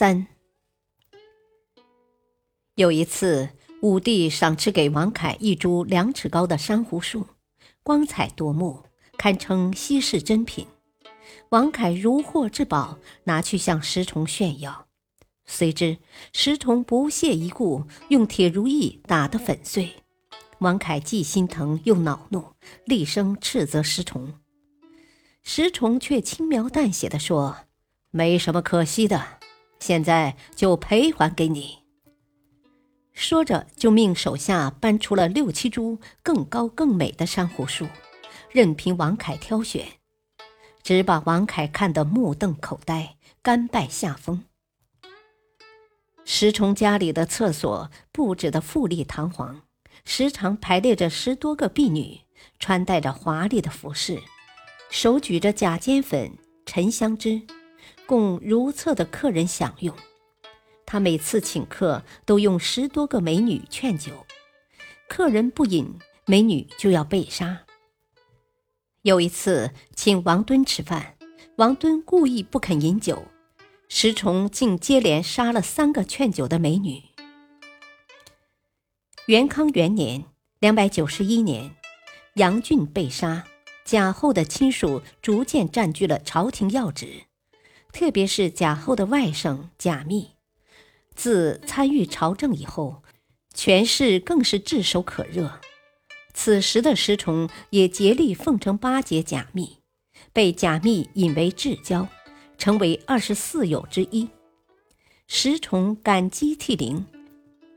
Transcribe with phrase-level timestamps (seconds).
[0.00, 0.26] 三
[2.74, 3.50] 有一次，
[3.82, 7.26] 武帝赏赐给王凯一株两尺高的珊瑚树，
[7.82, 8.84] 光彩夺目，
[9.18, 10.66] 堪称稀世珍品。
[11.50, 14.86] 王凯如获至宝，拿去向石崇炫耀。
[15.44, 15.98] 谁知
[16.32, 19.96] 石崇不屑一顾，用铁如意打得粉碎。
[20.60, 22.54] 王凯既心疼又恼怒，
[22.86, 24.32] 厉声斥责石崇。
[25.42, 27.66] 石崇却轻描淡写地说
[28.10, 29.39] ：“没什么可惜的。”
[29.80, 31.78] 现在就赔还给你。
[33.12, 37.86] 说着，就命手下搬出了六七株更高更美的珊瑚树，
[38.50, 39.86] 任凭王凯挑选，
[40.82, 44.44] 只把王凯看得目瞪口呆，甘拜下风。
[46.24, 49.62] 石崇家里的厕所布置的富丽堂皇，
[50.04, 52.20] 时常排列着十多个婢女，
[52.58, 54.22] 穿戴着华丽的服饰，
[54.90, 57.42] 手举着假尖粉、沉香枝。
[58.06, 59.94] 供如厕的客人享用。
[60.86, 64.26] 他每次请客都用十多个美女劝酒，
[65.08, 67.60] 客人不饮，美女就要被杀。
[69.02, 71.16] 有一次请王敦吃饭，
[71.56, 73.24] 王敦故意不肯饮酒，
[73.88, 77.02] 石崇竟接连杀了三个劝酒的美女。
[79.26, 80.24] 元康元年
[80.58, 81.76] （两百九十一年），
[82.34, 83.44] 杨俊被杀，
[83.84, 87.29] 贾后的亲属逐渐占据了朝廷要职。
[87.92, 90.30] 特别是贾后的外甥贾密，
[91.14, 93.02] 自参与朝政以后，
[93.52, 95.60] 权势更是炙手可热。
[96.32, 99.78] 此时的石崇也竭力奉承巴结贾密，
[100.32, 102.08] 被贾密引为至交，
[102.56, 104.28] 成为二十四友之一。
[105.26, 107.04] 石崇感激涕零，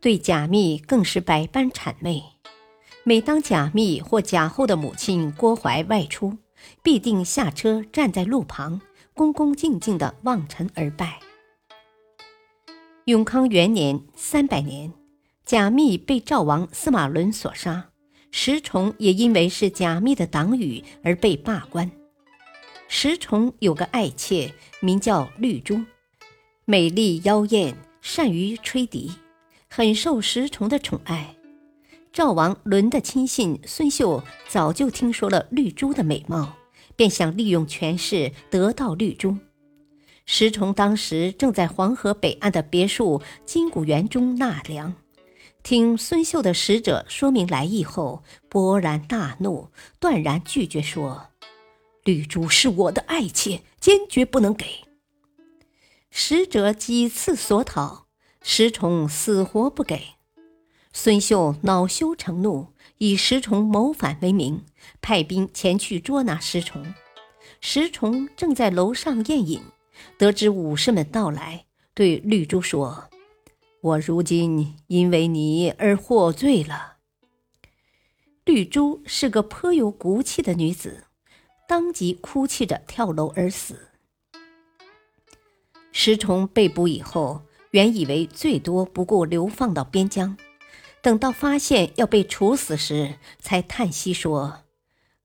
[0.00, 2.22] 对贾密更是百般谄媚。
[3.04, 6.38] 每当贾密或贾后的母亲郭槐外出，
[6.82, 8.80] 必定下车站在路旁。
[9.16, 11.18] 恭恭敬敬地望尘而拜。
[13.06, 14.92] 永康元年（三百年），
[15.46, 17.88] 贾密被赵王司马伦所杀，
[18.30, 21.90] 石崇也因为是贾密的党羽而被罢官。
[22.88, 25.80] 石崇有个爱妾，名叫绿珠，
[26.66, 29.10] 美丽妖艳，善于吹笛，
[29.70, 31.34] 很受石崇的宠爱。
[32.12, 36.54] 赵王伦的亲信孙秀早就听说了绿珠的美貌。
[36.96, 39.36] 便想利用权势得到绿珠。
[40.24, 44.94] 石崇当时正在黄河北岸的别墅金谷园中纳凉，
[45.62, 49.68] 听孙秀的使者说明来意后，勃然大怒，
[50.00, 51.28] 断然拒绝说
[52.02, 54.66] ：“绿珠是我的爱妾，坚决不能给。”
[56.10, 58.06] 使者几次索讨，
[58.42, 60.15] 石崇死活不给。
[60.98, 62.68] 孙秀恼羞成怒。
[62.96, 64.64] 以石崇谋反为名，
[65.02, 66.94] 派兵前去捉拿石崇。
[67.60, 69.60] 石崇正在楼上宴饮，
[70.16, 73.10] 得知武士们到来，对绿珠说
[73.82, 76.96] ：“我如今因为你而获罪了。”
[78.46, 81.04] 绿珠是个颇有骨气的女子，
[81.68, 83.90] 当即哭泣着跳楼而死。
[85.92, 87.42] 石崇被捕以后，
[87.72, 90.34] 原以为最多不过流放到边疆。
[91.06, 94.64] 等到发现要被处死时，才叹息说：“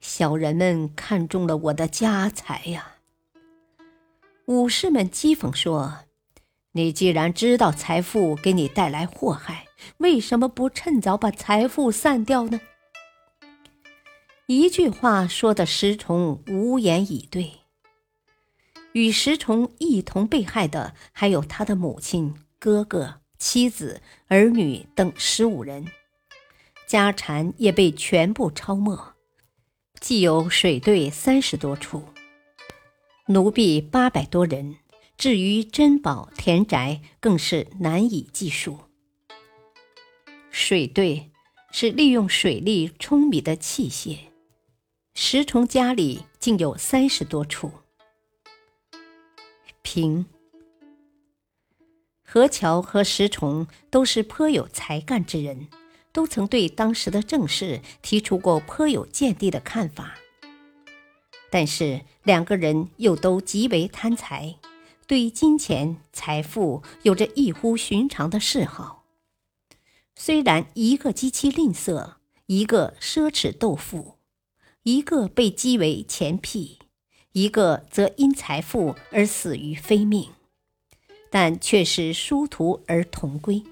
[0.00, 2.94] 小人们看中了我的家财呀。”
[4.48, 5.98] 武士们讥讽说
[6.72, 9.66] ：“你既然知道财富给你带来祸害，
[9.98, 12.58] 为什么不趁早把财富散掉呢？”
[14.48, 17.52] 一句话说的石崇无言以对。
[18.92, 23.20] 与石崇一同被害的还有他的母亲、哥哥。
[23.38, 25.86] 妻子、儿女等十五人，
[26.86, 29.14] 家产也被全部抄没，
[30.00, 32.08] 既有水队三十多处，
[33.26, 34.76] 奴婢八百多人，
[35.16, 38.80] 至于珍宝田宅，更是难以计数。
[40.50, 41.30] 水队
[41.70, 44.16] 是利用水力冲米的器械，
[45.12, 47.70] 石崇家里竟有三十多处。
[49.82, 50.26] 平。
[52.28, 55.68] 何桥和石崇都是颇有才干之人，
[56.12, 60.16] 都曾对当时的政事提出过颇有见地的看法。
[61.48, 64.56] 但是两个人又都极为贪财，
[65.06, 69.04] 对金钱财富有着异乎寻常的嗜好。
[70.16, 72.14] 虽然一个极其吝啬，
[72.46, 74.16] 一个奢侈斗富，
[74.82, 76.80] 一个被讥为钱癖，
[77.32, 80.30] 一个则因财富而死于非命，
[81.38, 83.62] 但却是殊途而同归，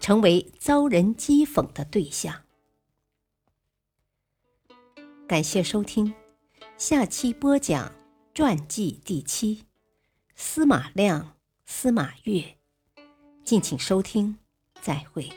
[0.00, 2.44] 成为遭人讥讽的对象。
[5.28, 6.14] 感谢收听，
[6.78, 7.92] 下期播讲
[8.32, 9.66] 传记第七，
[10.36, 12.56] 司马亮、司马越，
[13.44, 14.38] 敬请收听，
[14.80, 15.30] 再会。